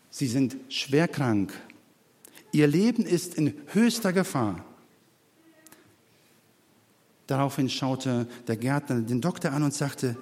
Sie 0.09 0.27
sind 0.27 0.57
schwer 0.69 1.07
krank. 1.07 1.53
Ihr 2.51 2.67
Leben 2.67 3.03
ist 3.03 3.33
in 3.33 3.55
höchster 3.73 4.13
Gefahr. 4.13 4.63
Daraufhin 7.25 7.67
schaute 7.67 8.27
der 8.47 8.57
Gärtner 8.57 9.01
den 9.01 9.21
Doktor 9.21 9.53
an 9.53 9.63
und 9.63 9.73
sagte, 9.73 10.15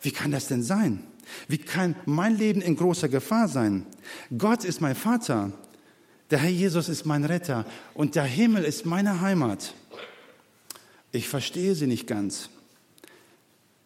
wie 0.00 0.10
kann 0.10 0.32
das 0.32 0.48
denn 0.48 0.64
sein? 0.64 1.04
Wie 1.46 1.58
kann 1.58 1.94
mein 2.06 2.36
Leben 2.36 2.60
in 2.60 2.74
großer 2.74 3.08
Gefahr 3.08 3.46
sein? 3.46 3.86
Gott 4.36 4.64
ist 4.64 4.80
mein 4.80 4.96
Vater, 4.96 5.52
der 6.30 6.38
Herr 6.38 6.50
Jesus 6.50 6.88
ist 6.88 7.04
mein 7.04 7.24
Retter 7.24 7.66
und 7.94 8.14
der 8.14 8.24
Himmel 8.24 8.64
ist 8.64 8.86
meine 8.86 9.20
Heimat. 9.20 9.74
Ich 11.12 11.28
verstehe 11.28 11.74
sie 11.74 11.86
nicht 11.86 12.06
ganz. 12.06 12.48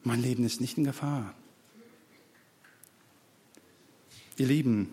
Mein 0.03 0.23
Leben 0.23 0.45
ist 0.45 0.61
nicht 0.61 0.79
in 0.79 0.85
Gefahr. 0.85 1.35
Ihr 4.39 4.47
Lieben, 4.47 4.93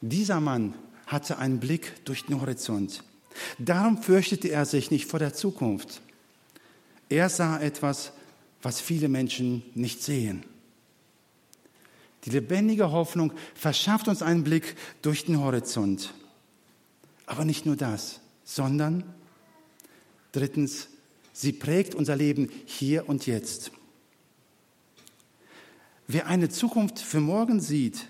dieser 0.00 0.40
Mann 0.40 0.74
hatte 1.06 1.38
einen 1.38 1.60
Blick 1.60 2.04
durch 2.04 2.26
den 2.26 2.40
Horizont. 2.40 3.02
Darum 3.58 4.02
fürchtete 4.02 4.50
er 4.50 4.66
sich 4.66 4.90
nicht 4.90 5.06
vor 5.06 5.18
der 5.18 5.32
Zukunft. 5.32 6.02
Er 7.08 7.28
sah 7.28 7.60
etwas, 7.60 8.12
was 8.62 8.80
viele 8.80 9.08
Menschen 9.08 9.62
nicht 9.74 10.02
sehen. 10.02 10.44
Die 12.24 12.30
lebendige 12.30 12.92
Hoffnung 12.92 13.32
verschafft 13.54 14.08
uns 14.08 14.22
einen 14.22 14.44
Blick 14.44 14.76
durch 15.02 15.24
den 15.24 15.40
Horizont. 15.40 16.12
Aber 17.30 17.44
nicht 17.44 17.64
nur 17.64 17.76
das, 17.76 18.18
sondern 18.42 19.04
drittens, 20.32 20.88
sie 21.32 21.52
prägt 21.52 21.94
unser 21.94 22.16
Leben 22.16 22.50
hier 22.66 23.08
und 23.08 23.24
jetzt. 23.26 23.70
Wer 26.08 26.26
eine 26.26 26.48
Zukunft 26.48 26.98
für 26.98 27.20
morgen 27.20 27.60
sieht, 27.60 28.08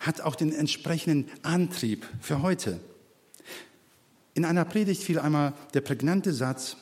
hat 0.00 0.22
auch 0.22 0.34
den 0.36 0.54
entsprechenden 0.54 1.30
Antrieb 1.42 2.08
für 2.22 2.40
heute. 2.40 2.80
In 4.32 4.46
einer 4.46 4.64
Predigt 4.64 5.02
fiel 5.02 5.18
einmal 5.18 5.52
der 5.74 5.82
prägnante 5.82 6.32
Satz, 6.32 6.78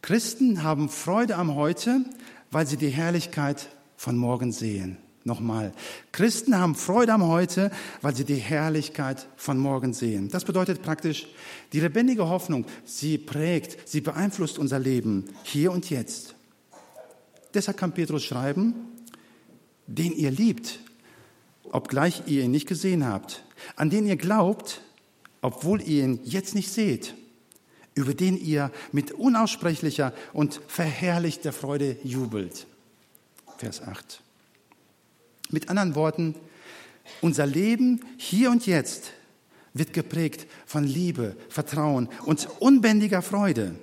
Christen 0.00 0.62
haben 0.62 0.88
Freude 0.88 1.36
am 1.36 1.56
Heute, 1.56 2.06
weil 2.50 2.66
sie 2.66 2.78
die 2.78 2.88
Herrlichkeit 2.88 3.68
von 3.98 4.16
morgen 4.16 4.50
sehen. 4.50 4.96
Nochmal. 5.26 5.72
Christen 6.12 6.56
haben 6.56 6.76
Freude 6.76 7.12
am 7.12 7.26
Heute, 7.26 7.72
weil 8.00 8.14
sie 8.14 8.24
die 8.24 8.36
Herrlichkeit 8.36 9.26
von 9.36 9.58
morgen 9.58 9.92
sehen. 9.92 10.28
Das 10.30 10.44
bedeutet 10.44 10.82
praktisch, 10.82 11.26
die 11.72 11.80
lebendige 11.80 12.28
Hoffnung, 12.28 12.64
sie 12.84 13.18
prägt, 13.18 13.88
sie 13.88 14.00
beeinflusst 14.00 14.56
unser 14.56 14.78
Leben 14.78 15.24
hier 15.42 15.72
und 15.72 15.90
jetzt. 15.90 16.36
Deshalb 17.54 17.76
kann 17.76 17.92
Petrus 17.92 18.22
schreiben, 18.22 18.74
den 19.88 20.12
ihr 20.12 20.30
liebt, 20.30 20.78
obgleich 21.72 22.22
ihr 22.26 22.44
ihn 22.44 22.52
nicht 22.52 22.68
gesehen 22.68 23.04
habt, 23.04 23.42
an 23.74 23.90
den 23.90 24.06
ihr 24.06 24.16
glaubt, 24.16 24.80
obwohl 25.42 25.82
ihr 25.82 26.04
ihn 26.04 26.20
jetzt 26.22 26.54
nicht 26.54 26.72
seht 26.72 27.14
über 27.96 28.12
den 28.12 28.36
ihr 28.36 28.70
mit 28.92 29.12
unaussprechlicher 29.12 30.12
und 30.34 30.60
verherrlichter 30.68 31.50
Freude 31.50 31.96
jubelt. 32.04 32.66
Vers 33.56 33.80
8. 33.80 34.20
Mit 35.50 35.68
anderen 35.68 35.94
Worten, 35.94 36.34
unser 37.20 37.46
Leben 37.46 38.04
hier 38.16 38.50
und 38.50 38.66
jetzt 38.66 39.12
wird 39.74 39.92
geprägt 39.92 40.46
von 40.64 40.84
Liebe, 40.84 41.36
Vertrauen 41.48 42.08
und 42.24 42.48
unbändiger 42.60 43.22
Freude. 43.22 43.76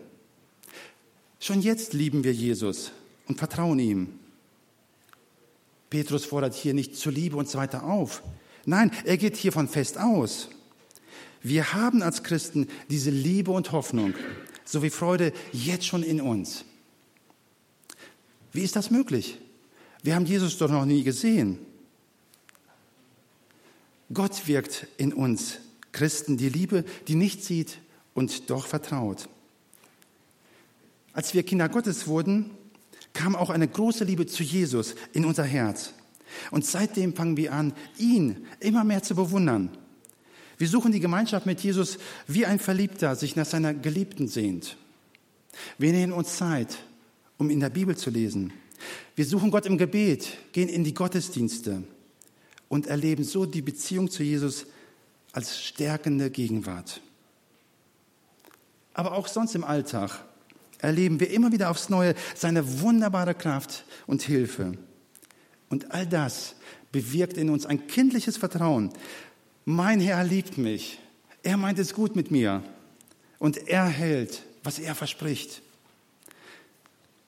Schon 1.39 1.62
jetzt 1.62 1.93
lieben 1.93 2.24
wir 2.24 2.34
Jesus 2.34 2.91
und 3.27 3.38
vertrauen 3.38 3.79
ihm. 3.79 4.20
Petrus 5.89 6.25
fordert 6.25 6.55
hier 6.55 6.74
nicht 6.74 6.96
zur 6.96 7.12
Liebe 7.12 7.38
und 7.38 7.48
so 7.48 7.58
weiter 7.58 7.84
auf. 7.84 8.24
Nein, 8.65 8.91
er 9.05 9.17
geht 9.17 9.36
hiervon 9.36 9.67
fest 9.67 9.98
aus. 10.00 10.50
Wir 11.41 11.74
haben 11.74 12.01
als 12.01 12.24
Christen 12.24 12.67
diese 12.89 13.12
Liebe 13.12 13.51
und 13.51 13.72
Hoffnung 13.72 14.13
sowie 14.65 14.89
Freude 14.89 15.34
jetzt 15.51 15.86
schon 15.86 16.01
in 16.01 16.22
uns. 16.22 16.65
Wie 18.53 18.63
ist 18.63 18.75
das 18.75 18.89
möglich? 18.89 19.38
Wir 20.03 20.15
haben 20.15 20.25
Jesus 20.25 20.57
doch 20.57 20.69
noch 20.69 20.86
nie 20.86 21.03
gesehen. 21.03 21.57
Gott 24.13 24.48
wirkt 24.48 24.86
in 24.98 25.13
uns 25.13 25.57
Christen 25.91 26.38
die 26.38 26.50
Liebe, 26.50 26.86
die 27.07 27.15
nicht 27.15 27.43
sieht 27.43 27.79
und 28.13 28.50
doch 28.50 28.67
vertraut. 28.67 29.27
Als 31.13 31.33
wir 31.33 31.43
Kinder 31.43 31.69
Gottes 31.69 32.07
wurden, 32.07 32.51
kam 33.13 33.36
auch 33.36 33.50
eine 33.50 33.67
große 33.67 34.03
Liebe 34.03 34.27
zu 34.27 34.43
Jesus 34.43 34.95
in 35.13 35.25
unser 35.25 35.43
Herz. 35.43 35.93
Und 36.51 36.65
seitdem 36.65 37.15
fangen 37.15 37.38
wir 37.38 37.53
an, 37.53 37.74
ihn 37.98 38.45
immer 38.60 38.83
mehr 38.83 39.01
zu 39.01 39.15
bewundern 39.15 39.75
wir 40.57 40.69
suchen 40.69 40.93
die 40.93 41.01
Gemeinschaft 41.01 41.45
mit 41.45 41.60
Jesus, 41.62 41.98
wie 42.27 42.45
ein 42.45 42.57
Verliebter 42.57 43.17
sich 43.17 43.36
nach 43.36 43.45
seiner 43.45 43.74
Geliebten 43.74 44.29
sehnt. 44.29 44.77
Wir 45.77 45.91
nehmen 45.91 46.13
uns 46.13 46.38
Zeit, 46.38 46.77
um 47.38 47.50
in 47.50 47.60
der 47.60 47.69
Bibel 47.69 47.98
zu 47.98 48.10
lesen. 48.10 48.53
Wir 49.16 49.25
suchen 49.25 49.52
Gott 49.52 49.66
im 49.66 49.78
Gebet, 49.78 50.38
gehen 50.52 50.70
in 50.70 50.84
die 50.84 50.94
Gottesdienste 50.94 51.84
und 52.70 52.88
erleben 52.88 53.24
so 53.24 53.46
die 53.46 53.62
Beziehung 53.62 54.10
zu 54.10 54.24
Jesus 54.24 54.66
als 55.32 55.62
stärkende 55.62 56.30
Gegenwart. 56.30 57.02
Aber 58.94 59.13
auch 59.13 59.28
sonst 59.28 59.56
im 59.56 59.63
Alltag 59.63 60.24
erleben 60.80 61.20
wir 61.20 61.30
immer 61.32 61.52
wieder 61.52 61.70
aufs 61.70 61.90
Neue 61.90 62.13
seine 62.36 62.82
wunderbare 62.82 63.34
Kraft 63.34 63.86
und 64.06 64.22
Hilfe. 64.22 64.78
Und 65.70 65.92
all 65.92 66.06
das 66.06 66.56
bewirkt 66.92 67.38
in 67.38 67.50
uns 67.50 67.66
ein 67.66 67.88
kindliches 67.88 68.38
Vertrauen, 68.38 68.92
mein 69.66 70.00
Herr 70.00 70.24
liebt 70.24 70.58
mich. 70.58 71.00
Er 71.42 71.58
meint 71.58 71.80
es 71.80 71.94
gut 71.94 72.16
mit 72.16 72.32
mir. 72.32 72.63
und 73.44 73.68
er 73.68 73.88
hält, 73.88 74.44
was 74.63 74.80
er 74.80 74.96
verspricht. 74.96 75.62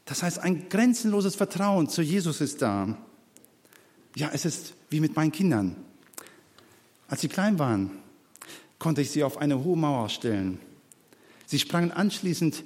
Das 0.05 0.21
heißt, 0.21 0.39
ein 0.39 0.69
grenzenloses 0.69 1.35
Vertrauen 1.35 1.89
zu 1.89 2.01
Jesus 2.01 2.39
ist 2.39 2.61
da. 2.61 2.97
Ja, 4.15 4.29
es 4.33 4.45
ist 4.45 4.73
wie 4.89 4.99
mit 4.99 5.15
meinen 5.15 5.31
Kindern. 5.31 5.75
Als 7.07 7.21
sie 7.21 7.27
klein 7.27 7.59
waren, 7.59 7.91
konnte 8.79 9.01
ich 9.01 9.11
sie 9.11 9.23
auf 9.23 9.37
eine 9.37 9.63
hohe 9.63 9.77
Mauer 9.77 10.09
stellen. 10.09 10.59
Sie 11.47 11.59
sprangen 11.59 11.91
anschließend, 11.91 12.63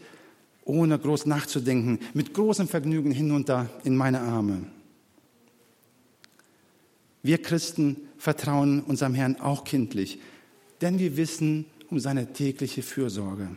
ohne 0.64 1.00
groß 1.00 1.26
nachzudenken, 1.26 2.00
mit 2.14 2.34
großem 2.34 2.68
Vergnügen 2.68 3.12
hinunter 3.12 3.70
in 3.84 3.96
meine 3.96 4.20
Arme. 4.20 4.66
Wir 7.24 7.42
Christen 7.42 7.98
vertrauen 8.18 8.82
unserem 8.82 9.14
Herrn 9.14 9.40
auch 9.40 9.64
kindlich, 9.64 10.20
denn 10.82 11.00
wir 11.00 11.18
wissen 11.18 11.66
um 11.90 12.00
seine 12.00 12.32
tägliche 12.34 12.84
Fürsorge. 12.84 13.50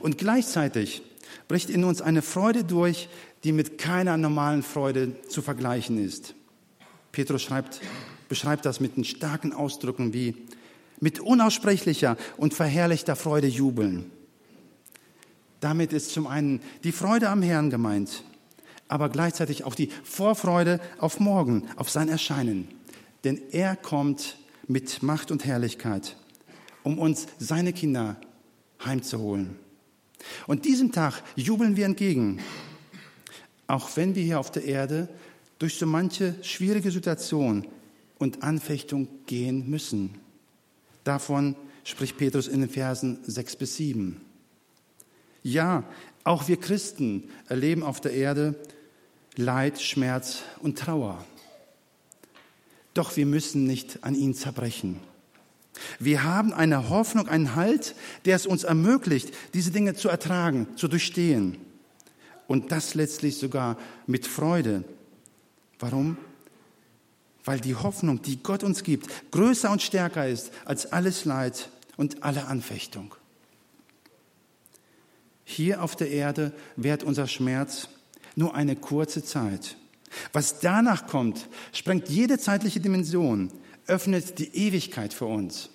Und 0.00 0.18
gleichzeitig 0.18 1.02
bricht 1.48 1.70
in 1.70 1.84
uns 1.84 2.00
eine 2.00 2.22
Freude 2.22 2.64
durch, 2.64 3.08
die 3.44 3.52
mit 3.52 3.78
keiner 3.78 4.16
normalen 4.16 4.62
Freude 4.62 5.12
zu 5.28 5.42
vergleichen 5.42 6.02
ist. 6.02 6.34
Petrus 7.12 7.42
schreibt, 7.42 7.80
beschreibt 8.28 8.64
das 8.64 8.80
mit 8.80 8.96
den 8.96 9.04
starken 9.04 9.52
Ausdrücken 9.52 10.12
wie 10.12 10.34
mit 11.00 11.20
unaussprechlicher 11.20 12.16
und 12.36 12.54
verherrlichter 12.54 13.16
Freude 13.16 13.48
jubeln. 13.48 14.10
Damit 15.60 15.92
ist 15.92 16.10
zum 16.10 16.26
einen 16.26 16.60
die 16.84 16.92
Freude 16.92 17.28
am 17.28 17.42
Herrn 17.42 17.70
gemeint, 17.70 18.24
aber 18.88 19.08
gleichzeitig 19.08 19.64
auch 19.64 19.74
die 19.74 19.90
Vorfreude 20.04 20.80
auf 20.98 21.20
morgen, 21.20 21.68
auf 21.76 21.90
sein 21.90 22.08
Erscheinen. 22.08 22.68
Denn 23.24 23.40
er 23.50 23.76
kommt 23.76 24.38
mit 24.66 25.02
Macht 25.02 25.30
und 25.30 25.44
Herrlichkeit, 25.44 26.16
um 26.82 26.98
uns 26.98 27.26
seine 27.38 27.72
Kinder 27.72 28.16
heimzuholen. 28.84 29.58
Und 30.46 30.64
diesem 30.64 30.92
Tag 30.92 31.22
jubeln 31.36 31.76
wir 31.76 31.86
entgegen, 31.86 32.40
auch 33.66 33.96
wenn 33.96 34.14
wir 34.14 34.22
hier 34.22 34.40
auf 34.40 34.50
der 34.50 34.64
Erde 34.64 35.08
durch 35.58 35.76
so 35.76 35.86
manche 35.86 36.34
schwierige 36.42 36.90
Situation 36.90 37.66
und 38.18 38.42
Anfechtung 38.42 39.08
gehen 39.26 39.70
müssen. 39.70 40.18
Davon 41.04 41.56
spricht 41.84 42.16
Petrus 42.16 42.48
in 42.48 42.60
den 42.60 42.68
Versen 42.68 43.18
6 43.24 43.56
bis 43.56 43.76
7. 43.76 44.20
Ja, 45.42 45.84
auch 46.24 46.48
wir 46.48 46.56
Christen 46.56 47.28
erleben 47.48 47.82
auf 47.82 48.00
der 48.00 48.12
Erde 48.12 48.54
Leid, 49.36 49.80
Schmerz 49.80 50.42
und 50.60 50.78
Trauer. 50.78 51.24
Doch 52.94 53.16
wir 53.16 53.26
müssen 53.26 53.66
nicht 53.66 54.04
an 54.04 54.14
ihn 54.14 54.34
zerbrechen. 54.34 55.00
Wir 55.98 56.24
haben 56.24 56.52
eine 56.52 56.88
Hoffnung, 56.88 57.28
einen 57.28 57.54
Halt, 57.54 57.94
der 58.24 58.36
es 58.36 58.46
uns 58.46 58.64
ermöglicht, 58.64 59.34
diese 59.54 59.70
Dinge 59.70 59.94
zu 59.94 60.08
ertragen, 60.08 60.66
zu 60.76 60.88
durchstehen. 60.88 61.58
Und 62.46 62.72
das 62.72 62.94
letztlich 62.94 63.38
sogar 63.38 63.78
mit 64.06 64.26
Freude. 64.26 64.84
Warum? 65.78 66.16
Weil 67.44 67.60
die 67.60 67.74
Hoffnung, 67.74 68.22
die 68.22 68.42
Gott 68.42 68.62
uns 68.62 68.84
gibt, 68.84 69.08
größer 69.32 69.70
und 69.70 69.82
stärker 69.82 70.28
ist 70.28 70.52
als 70.64 70.92
alles 70.92 71.24
Leid 71.24 71.70
und 71.96 72.22
alle 72.22 72.46
Anfechtung. 72.46 73.14
Hier 75.44 75.82
auf 75.82 75.96
der 75.96 76.10
Erde 76.10 76.52
währt 76.76 77.02
unser 77.02 77.26
Schmerz 77.26 77.88
nur 78.36 78.54
eine 78.54 78.76
kurze 78.76 79.22
Zeit. 79.24 79.76
Was 80.32 80.60
danach 80.60 81.06
kommt, 81.06 81.48
sprengt 81.72 82.08
jede 82.08 82.38
zeitliche 82.38 82.80
Dimension, 82.80 83.50
öffnet 83.86 84.38
die 84.38 84.54
Ewigkeit 84.54 85.12
für 85.12 85.26
uns. 85.26 85.70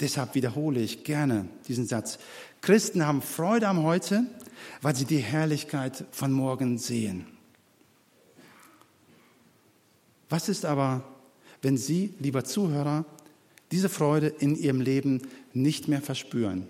Deshalb 0.00 0.34
wiederhole 0.34 0.80
ich 0.80 1.04
gerne 1.04 1.48
diesen 1.68 1.86
Satz. 1.86 2.18
Christen 2.60 3.06
haben 3.06 3.22
Freude 3.22 3.68
am 3.68 3.82
Heute, 3.82 4.24
weil 4.82 4.96
sie 4.96 5.04
die 5.04 5.18
Herrlichkeit 5.18 6.04
von 6.10 6.32
morgen 6.32 6.78
sehen. 6.78 7.26
Was 10.28 10.48
ist 10.48 10.64
aber, 10.64 11.04
wenn 11.62 11.76
Sie, 11.76 12.14
lieber 12.18 12.44
Zuhörer, 12.44 13.04
diese 13.70 13.88
Freude 13.88 14.28
in 14.28 14.56
Ihrem 14.56 14.80
Leben 14.80 15.22
nicht 15.52 15.86
mehr 15.86 16.02
verspüren? 16.02 16.66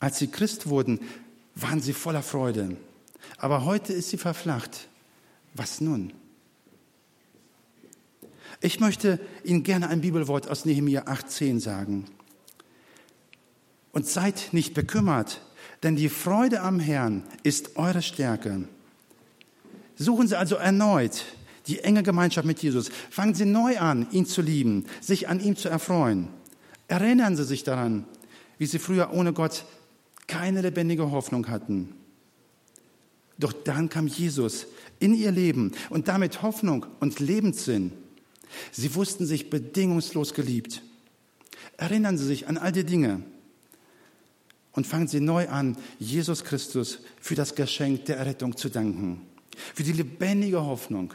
Als 0.00 0.18
Sie 0.18 0.28
Christ 0.28 0.68
wurden, 0.68 1.00
waren 1.54 1.82
Sie 1.82 1.92
voller 1.92 2.22
Freude. 2.22 2.76
Aber 3.36 3.64
heute 3.64 3.92
ist 3.92 4.10
sie 4.10 4.18
verflacht. 4.18 4.88
Was 5.54 5.80
nun? 5.80 6.12
Ich 8.60 8.80
möchte 8.80 9.20
Ihnen 9.44 9.62
gerne 9.62 9.88
ein 9.88 10.00
Bibelwort 10.00 10.48
aus 10.48 10.64
Nehemiah 10.64 11.04
18 11.06 11.60
sagen. 11.60 12.06
Und 13.92 14.06
seid 14.06 14.48
nicht 14.52 14.74
bekümmert, 14.74 15.40
denn 15.82 15.96
die 15.96 16.08
Freude 16.08 16.60
am 16.60 16.80
Herrn 16.80 17.22
ist 17.42 17.76
eure 17.76 18.02
Stärke. 18.02 18.68
Suchen 19.96 20.28
Sie 20.28 20.38
also 20.38 20.56
erneut 20.56 21.24
die 21.66 21.80
enge 21.80 22.02
Gemeinschaft 22.02 22.46
mit 22.46 22.62
Jesus. 22.62 22.90
Fangen 23.10 23.34
Sie 23.34 23.44
neu 23.44 23.78
an, 23.78 24.06
ihn 24.10 24.26
zu 24.26 24.42
lieben, 24.42 24.86
sich 25.00 25.28
an 25.28 25.38
ihm 25.38 25.54
zu 25.54 25.68
erfreuen. 25.68 26.28
Erinnern 26.88 27.36
Sie 27.36 27.44
sich 27.44 27.62
daran, 27.62 28.04
wie 28.56 28.66
Sie 28.66 28.78
früher 28.78 29.12
ohne 29.12 29.32
Gott 29.32 29.64
keine 30.26 30.62
lebendige 30.62 31.10
Hoffnung 31.10 31.48
hatten. 31.48 31.94
Doch 33.38 33.52
dann 33.52 33.88
kam 33.88 34.06
Jesus 34.06 34.66
in 34.98 35.14
ihr 35.14 35.30
Leben 35.30 35.72
und 35.90 36.08
damit 36.08 36.42
Hoffnung 36.42 36.86
und 37.00 37.20
Lebenssinn. 37.20 37.92
Sie 38.72 38.94
wussten 38.94 39.26
sich 39.26 39.50
bedingungslos 39.50 40.34
geliebt. 40.34 40.82
Erinnern 41.76 42.18
Sie 42.18 42.26
sich 42.26 42.48
an 42.48 42.58
all 42.58 42.72
die 42.72 42.84
Dinge 42.84 43.22
und 44.72 44.86
fangen 44.86 45.08
Sie 45.08 45.20
neu 45.20 45.48
an, 45.48 45.76
Jesus 45.98 46.44
Christus 46.44 47.00
für 47.20 47.34
das 47.34 47.54
Geschenk 47.54 48.04
der 48.06 48.16
Errettung 48.16 48.56
zu 48.56 48.68
danken, 48.68 49.22
für 49.74 49.82
die 49.82 49.92
lebendige 49.92 50.64
Hoffnung. 50.64 51.14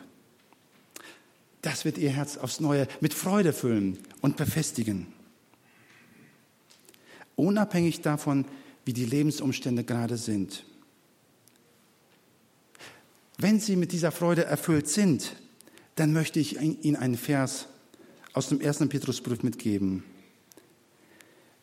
Das 1.61 1.85
wird 1.85 1.97
Ihr 1.97 2.11
Herz 2.11 2.37
aufs 2.37 2.59
Neue 2.59 2.87
mit 2.99 3.13
Freude 3.13 3.53
füllen 3.53 3.97
und 4.21 4.35
befestigen. 4.35 5.07
Unabhängig 7.35 8.01
davon, 8.01 8.45
wie 8.85 8.93
die 8.93 9.05
Lebensumstände 9.05 9.83
gerade 9.83 10.17
sind. 10.17 10.65
Wenn 13.37 13.59
Sie 13.59 13.75
mit 13.75 13.91
dieser 13.91 14.11
Freude 14.11 14.45
erfüllt 14.45 14.89
sind, 14.89 15.35
dann 15.95 16.13
möchte 16.13 16.39
ich 16.39 16.59
Ihnen 16.59 16.95
einen 16.95 17.17
Vers 17.17 17.67
aus 18.33 18.49
dem 18.49 18.61
ersten 18.61 18.89
Petrusbrief 18.89 19.43
mitgeben. 19.43 20.03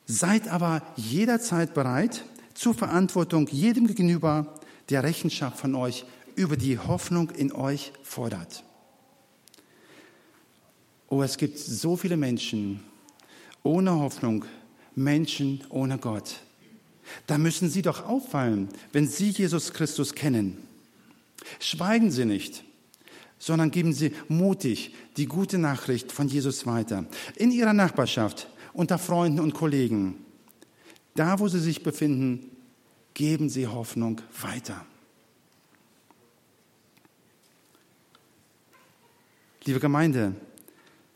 Seid 0.06 0.48
aber 0.48 0.82
jederzeit 0.96 1.74
bereit 1.74 2.24
zur 2.54 2.74
Verantwortung 2.74 3.48
jedem 3.48 3.86
gegenüber, 3.86 4.54
der 4.88 5.02
Rechenschaft 5.02 5.58
von 5.58 5.74
euch 5.74 6.04
über 6.36 6.56
die 6.56 6.78
Hoffnung 6.78 7.30
in 7.30 7.52
euch 7.52 7.92
fordert. 8.02 8.64
Oh, 11.08 11.22
es 11.22 11.36
gibt 11.36 11.58
so 11.58 11.96
viele 11.96 12.16
Menschen 12.16 12.82
ohne 13.62 13.92
Hoffnung, 13.92 14.44
Menschen 14.94 15.64
ohne 15.68 15.98
Gott. 15.98 16.40
Da 17.26 17.38
müssen 17.38 17.68
Sie 17.68 17.82
doch 17.82 18.06
auffallen, 18.06 18.68
wenn 18.92 19.08
Sie 19.08 19.30
Jesus 19.30 19.72
Christus 19.72 20.14
kennen. 20.14 20.58
Schweigen 21.58 22.10
Sie 22.10 22.24
nicht 22.24 22.64
sondern 23.40 23.72
geben 23.72 23.92
Sie 23.92 24.12
mutig 24.28 24.94
die 25.16 25.26
gute 25.26 25.58
Nachricht 25.58 26.12
von 26.12 26.28
Jesus 26.28 26.66
weiter. 26.66 27.06
In 27.34 27.50
Ihrer 27.50 27.72
Nachbarschaft, 27.72 28.48
unter 28.72 28.98
Freunden 28.98 29.40
und 29.40 29.54
Kollegen. 29.54 30.14
Da, 31.16 31.40
wo 31.40 31.48
Sie 31.48 31.58
sich 31.58 31.82
befinden, 31.82 32.50
geben 33.14 33.48
Sie 33.48 33.66
Hoffnung 33.66 34.20
weiter. 34.40 34.84
Liebe 39.64 39.80
Gemeinde, 39.80 40.34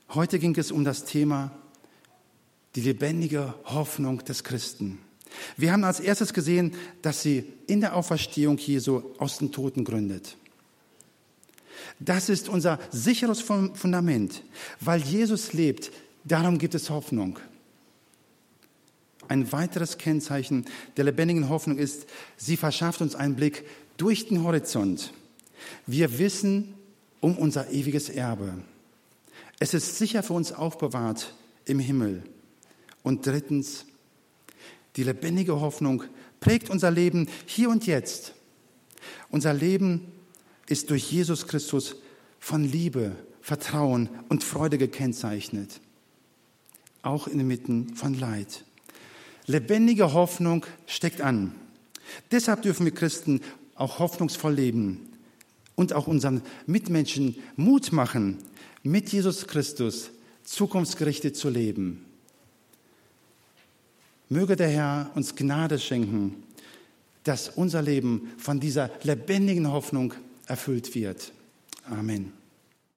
heute 0.08 0.38
ging 0.38 0.56
es 0.56 0.72
um 0.72 0.82
das 0.82 1.04
Thema 1.04 1.52
die 2.74 2.80
lebendige 2.80 3.54
Hoffnung 3.64 4.24
des 4.24 4.44
Christen. 4.44 4.98
Wir 5.56 5.72
haben 5.72 5.84
als 5.84 6.00
erstes 6.00 6.32
gesehen, 6.32 6.74
dass 7.02 7.22
sie 7.22 7.44
in 7.66 7.80
der 7.80 7.94
Auferstehung 7.94 8.56
Jesu 8.58 9.02
aus 9.18 9.38
den 9.38 9.52
Toten 9.52 9.84
gründet. 9.84 10.36
Das 11.98 12.28
ist 12.28 12.48
unser 12.48 12.78
sicheres 12.90 13.40
Fundament. 13.40 14.42
Weil 14.80 15.00
Jesus 15.00 15.52
lebt, 15.52 15.90
darum 16.24 16.58
gibt 16.58 16.74
es 16.74 16.90
Hoffnung. 16.90 17.38
Ein 19.28 19.50
weiteres 19.52 19.98
Kennzeichen 19.98 20.66
der 20.96 21.04
lebendigen 21.04 21.48
Hoffnung 21.48 21.78
ist, 21.78 22.06
sie 22.36 22.56
verschafft 22.56 23.00
uns 23.00 23.14
einen 23.14 23.36
Blick 23.36 23.64
durch 23.96 24.28
den 24.28 24.42
Horizont. 24.42 25.12
Wir 25.86 26.18
wissen 26.18 26.74
um 27.20 27.38
unser 27.38 27.70
ewiges 27.70 28.10
Erbe. 28.10 28.54
Es 29.60 29.72
ist 29.72 29.96
sicher 29.98 30.22
für 30.22 30.34
uns 30.34 30.52
aufbewahrt 30.52 31.34
im 31.64 31.78
Himmel. 31.78 32.22
Und 33.02 33.26
drittens, 33.26 33.86
die 34.96 35.04
lebendige 35.04 35.60
Hoffnung 35.60 36.04
prägt 36.40 36.70
unser 36.70 36.90
Leben 36.90 37.28
hier 37.46 37.70
und 37.70 37.86
jetzt. 37.86 38.34
Unser 39.30 39.54
Leben 39.54 40.12
ist 40.68 40.90
durch 40.90 41.10
Jesus 41.10 41.46
Christus 41.46 41.96
von 42.38 42.64
Liebe, 42.64 43.16
Vertrauen 43.40 44.08
und 44.28 44.44
Freude 44.44 44.78
gekennzeichnet. 44.78 45.80
auch 47.02 47.26
inmitten 47.26 47.94
von 47.94 48.14
Leid. 48.14 48.64
Lebendige 49.46 50.14
Hoffnung 50.14 50.64
steckt 50.86 51.20
an. 51.20 51.54
Deshalb 52.30 52.62
dürfen 52.62 52.86
wir 52.86 52.94
Christen 52.94 53.40
auch 53.74 53.98
hoffnungsvoll 53.98 54.54
leben 54.54 55.00
und 55.74 55.92
auch 55.92 56.06
unseren 56.06 56.42
Mitmenschen 56.66 57.36
Mut 57.56 57.92
machen, 57.92 58.38
mit 58.82 59.10
Jesus 59.12 59.46
Christus 59.46 60.10
zukunftsgerichtet 60.44 61.36
zu 61.36 61.48
leben. 61.48 62.04
Möge 64.28 64.56
der 64.56 64.68
Herr 64.68 65.10
uns 65.14 65.34
Gnade 65.36 65.78
schenken, 65.78 66.42
dass 67.24 67.48
unser 67.48 67.82
Leben 67.82 68.30
von 68.38 68.60
dieser 68.60 68.90
lebendigen 69.02 69.70
Hoffnung 69.70 70.14
erfüllt 70.46 70.94
wird. 70.94 71.32
Amen. 71.84 72.43